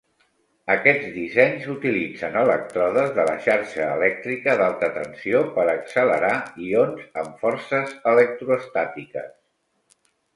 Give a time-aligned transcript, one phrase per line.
[0.75, 6.33] Aquests dissenys utilitzen elèctrodes de la xarxa elèctrica d'alta tensió per accelerar
[6.69, 9.31] ions amb forces electroestàtiques.